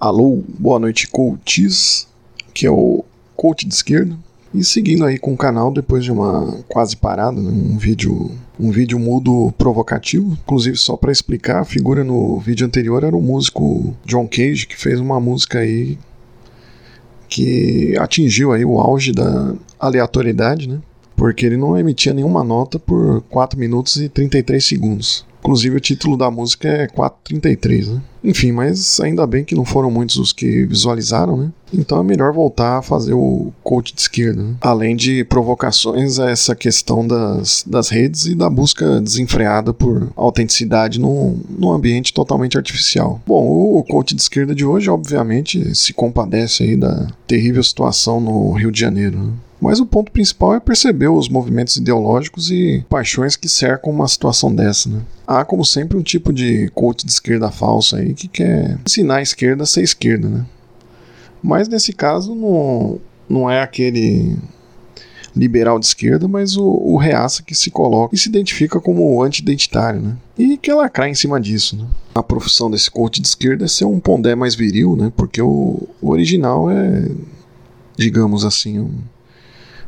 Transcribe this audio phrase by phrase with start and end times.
[0.00, 2.06] Alô, boa noite, coaches,
[2.54, 3.04] que é o
[3.34, 4.16] coach de esquerda.
[4.54, 8.30] E seguindo aí com o canal depois de uma quase parada, né, um vídeo
[8.60, 13.20] um vídeo mudo provocativo, inclusive só para explicar, a figura no vídeo anterior era o
[13.20, 15.98] músico John Cage que fez uma música aí
[17.28, 20.78] que atingiu aí o auge da aleatoriedade, né?
[21.16, 25.26] Porque ele não emitia nenhuma nota por 4 minutos e 33 segundos.
[25.40, 28.02] Inclusive o título da música é 433, né?
[28.22, 31.52] Enfim, mas ainda bem que não foram muitos os que visualizaram, né?
[31.72, 34.42] Então é melhor voltar a fazer o coach de esquerda.
[34.42, 34.54] Né?
[34.60, 40.98] Além de provocações a essa questão das, das redes e da busca desenfreada por autenticidade
[40.98, 43.20] num, num ambiente totalmente artificial.
[43.26, 48.52] Bom, o coach de esquerda de hoje, obviamente, se compadece aí da terrível situação no
[48.52, 49.18] Rio de Janeiro.
[49.18, 49.32] Né?
[49.60, 54.54] Mas o ponto principal é perceber os movimentos ideológicos e paixões que cercam uma situação
[54.54, 55.00] dessa, né?
[55.26, 59.22] Há, como sempre, um tipo de coach de esquerda falsa aí que quer ensinar a
[59.22, 60.46] esquerda a ser esquerda, né?
[61.42, 64.36] Mas nesse caso não, não é aquele
[65.34, 70.00] liberal de esquerda, mas o, o reaça que se coloca e se identifica como anti-identitário,
[70.00, 70.16] né?
[70.36, 71.86] E que lacrar em cima disso, né?
[72.14, 75.12] A profissão desse coach de esquerda é ser um pondé mais viril, né?
[75.16, 77.08] Porque o, o original é,
[77.96, 78.90] digamos assim, um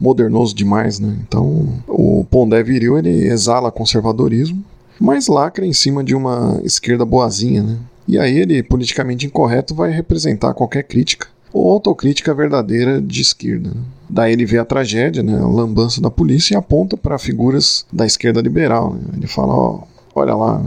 [0.00, 1.16] modernoso demais, né?
[1.26, 4.62] Então, o Pondé viril ele exala conservadorismo,
[5.00, 7.78] mas lacra em cima de uma esquerda boazinha, né?
[8.06, 13.70] E aí ele, politicamente incorreto, vai representar qualquer crítica ou autocrítica verdadeira de esquerda.
[13.70, 13.80] Né?
[14.10, 18.04] Daí ele vê a tragédia, né, a lambança da polícia e aponta para figuras da
[18.04, 18.92] esquerda liberal.
[18.92, 19.00] Né?
[19.16, 19.82] Ele fala, ó,
[20.14, 20.62] olha lá,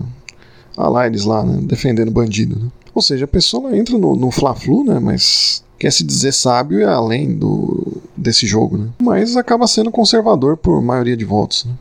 [0.78, 2.58] olha lá eles lá, né, defendendo bandido.
[2.58, 2.72] Né?
[2.96, 6.84] Ou seja, a pessoa entra no, no fla-flu, né, mas quer se dizer sábio e
[6.84, 8.90] além do, desse jogo, né?
[9.02, 11.74] Mas acaba sendo conservador por maioria de votos, né?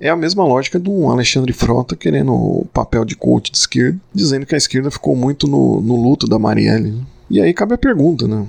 [0.00, 4.46] É a mesma lógica do Alexandre Frota querendo o papel de coach de esquerda, dizendo
[4.46, 6.92] que a esquerda ficou muito no, no luto da Marielle.
[6.92, 7.02] Né?
[7.28, 8.46] E aí cabe a pergunta, né?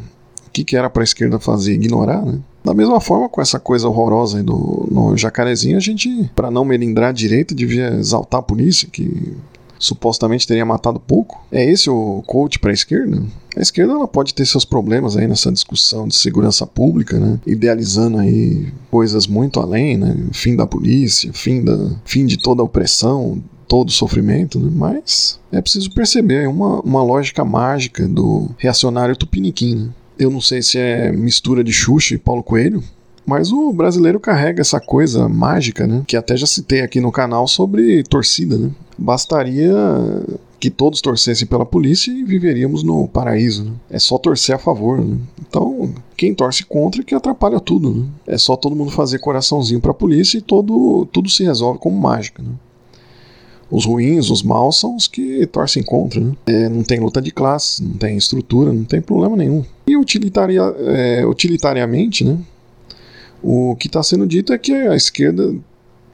[0.48, 1.74] O que, que era para a esquerda fazer?
[1.74, 2.40] Ignorar, né?
[2.64, 7.10] Da mesma forma, com essa coisa horrorosa do, no Jacarezinho, a gente, para não melindrar
[7.10, 9.36] a direita, devia exaltar a polícia, que
[9.80, 11.42] supostamente teria matado pouco.
[11.52, 13.24] É esse o coach para a esquerda?
[13.60, 17.38] A esquerda ela pode ter seus problemas aí nessa discussão de segurança pública, né?
[17.46, 20.16] Idealizando aí coisas muito além, né?
[20.32, 24.72] Fim da polícia, fim da fim de toda a opressão, todo o sofrimento, né?
[24.74, 29.76] mas é preciso perceber uma, uma lógica mágica do reacionário tupiniquim.
[29.76, 29.90] Né?
[30.18, 32.82] Eu não sei se é mistura de Xuxa e Paulo Coelho,
[33.26, 36.02] mas o brasileiro carrega essa coisa mágica, né?
[36.08, 38.72] Que até já citei aqui no canal sobre torcida, né?
[38.98, 39.76] Bastaria
[40.60, 43.64] que todos torcessem pela polícia e viveríamos no paraíso.
[43.64, 43.72] Né?
[43.90, 45.00] É só torcer a favor.
[45.00, 45.18] Né?
[45.48, 47.94] Então, quem torce contra é que atrapalha tudo.
[47.94, 48.06] Né?
[48.28, 51.98] É só todo mundo fazer coraçãozinho para a polícia e todo, tudo se resolve como
[51.98, 52.44] mágica.
[52.44, 52.50] Né?
[53.72, 56.20] Os ruins, os maus são os que torcem contra.
[56.20, 56.34] Né?
[56.48, 59.64] É, não tem luta de classe, não tem estrutura, não tem problema nenhum.
[59.88, 62.38] E utilitaria, é, utilitariamente, né?
[63.42, 65.56] o que está sendo dito é que a esquerda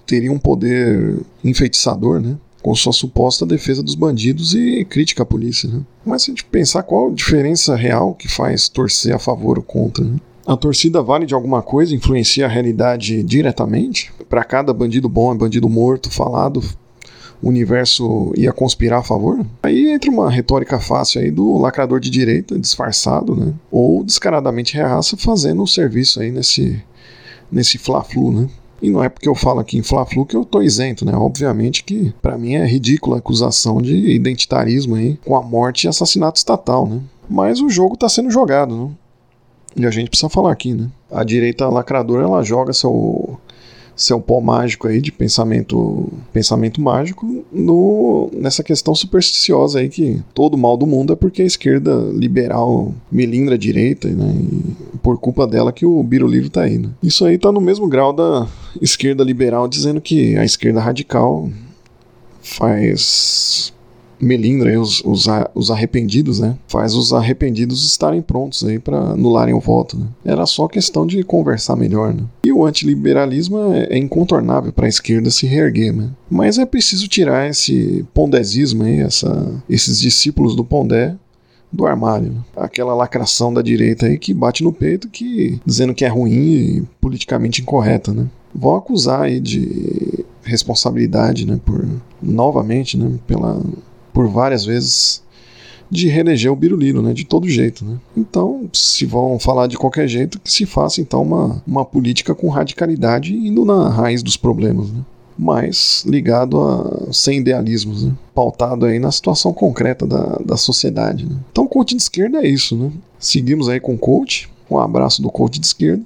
[0.06, 2.38] teria um poder enfeitiçador, né?
[2.66, 5.70] Com sua suposta defesa dos bandidos e crítica à polícia.
[5.70, 5.82] Né?
[6.04, 9.64] Mas se a gente pensar qual a diferença real que faz torcer a favor ou
[9.64, 10.16] contra, né?
[10.48, 14.12] a torcida vale de alguma coisa, influencia a realidade diretamente?
[14.28, 16.60] Para cada bandido bom é bandido morto, falado,
[17.40, 19.46] o universo ia conspirar a favor?
[19.62, 23.54] Aí entra uma retórica fácil aí do lacrador de direita, disfarçado, né?
[23.70, 26.82] Ou descaradamente reaça fazendo o serviço aí nesse,
[27.52, 28.50] nesse fla-flu, né?
[28.82, 31.14] E não é porque eu falo aqui em Fla-Flu que eu tô isento, né?
[31.16, 35.88] Obviamente que para mim é ridícula a acusação de identitarismo aí com a morte e
[35.88, 37.02] assassinato estatal, né?
[37.30, 38.92] Mas o jogo tá sendo jogado, né?
[39.78, 40.90] E a gente precisa falar aqui, né?
[41.12, 43.40] A direita lacradora ela joga seu
[43.96, 50.58] seu pó mágico aí de pensamento pensamento mágico no, nessa questão supersticiosa aí que todo
[50.58, 54.36] mal do mundo é porque a esquerda liberal melindra a direita, né?
[55.06, 56.90] Por culpa dela que o Biruliro tá aí, né?
[57.04, 58.48] Isso aí tá no mesmo grau da
[58.82, 61.48] esquerda liberal dizendo que a esquerda radical
[62.42, 63.72] faz
[64.20, 66.58] melindra os, os, os, arrependidos, né?
[66.68, 69.96] Faz os arrependidos estarem prontos aí para anularem o voto.
[69.96, 70.08] Né?
[70.26, 72.24] Era só questão de conversar melhor, né?
[72.44, 76.10] E o antiliberalismo é, é incontornável para a esquerda se reerguer, né?
[76.28, 81.16] Mas é preciso tirar esse pondezismo aí, essa, esses discípulos do Pondé
[81.76, 82.44] do armário.
[82.56, 86.84] Aquela lacração da direita aí que bate no peito, que dizendo que é ruim e
[87.00, 88.28] politicamente incorreta, né?
[88.54, 91.86] Vão acusar aí de responsabilidade, né, por
[92.22, 93.62] novamente, né, pela
[94.14, 95.24] por várias vezes
[95.90, 97.98] de reeleger o Biruliro, né, de todo jeito, né.
[98.16, 102.48] Então, se vão falar de qualquer jeito, que se faça então uma, uma política com
[102.50, 105.02] radicalidade indo na raiz dos problemas, né.
[105.38, 108.14] Mas ligado a sem idealismos, né?
[108.34, 111.26] pautado aí na situação concreta da, da sociedade.
[111.26, 111.36] Né?
[111.52, 112.92] Então, coach de esquerda é isso, né?
[113.20, 114.50] Seguimos aí com o coach.
[114.70, 116.04] Um abraço do coach de esquerda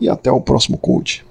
[0.00, 1.24] e até o próximo coach.